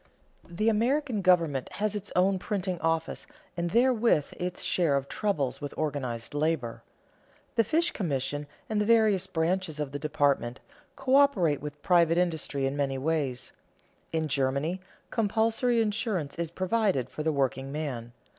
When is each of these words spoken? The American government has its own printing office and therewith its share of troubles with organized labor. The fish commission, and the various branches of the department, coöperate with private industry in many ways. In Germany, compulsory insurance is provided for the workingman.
The 0.49 0.67
American 0.67 1.21
government 1.21 1.73
has 1.73 1.95
its 1.95 2.11
own 2.15 2.39
printing 2.39 2.79
office 2.79 3.27
and 3.55 3.69
therewith 3.69 4.33
its 4.37 4.63
share 4.63 4.97
of 4.97 5.07
troubles 5.07 5.61
with 5.61 5.75
organized 5.77 6.33
labor. 6.33 6.81
The 7.53 7.63
fish 7.63 7.91
commission, 7.91 8.47
and 8.67 8.81
the 8.81 8.85
various 8.85 9.27
branches 9.27 9.79
of 9.79 9.91
the 9.91 9.99
department, 9.99 10.59
coöperate 10.97 11.59
with 11.59 11.83
private 11.83 12.17
industry 12.17 12.65
in 12.65 12.75
many 12.75 12.97
ways. 12.97 13.51
In 14.11 14.27
Germany, 14.27 14.81
compulsory 15.11 15.79
insurance 15.81 16.39
is 16.39 16.49
provided 16.49 17.07
for 17.07 17.21
the 17.21 17.31
workingman. 17.31 18.11